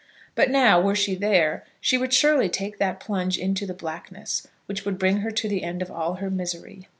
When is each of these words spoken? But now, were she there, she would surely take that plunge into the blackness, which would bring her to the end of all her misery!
But 0.33 0.49
now, 0.49 0.81
were 0.81 0.95
she 0.95 1.13
there, 1.13 1.63
she 1.79 1.95
would 1.95 2.11
surely 2.11 2.49
take 2.49 2.79
that 2.79 2.99
plunge 2.99 3.37
into 3.37 3.67
the 3.67 3.73
blackness, 3.75 4.47
which 4.65 4.83
would 4.83 4.97
bring 4.97 5.17
her 5.17 5.29
to 5.29 5.47
the 5.47 5.61
end 5.61 5.83
of 5.83 5.91
all 5.91 6.15
her 6.15 6.31
misery! 6.31 6.87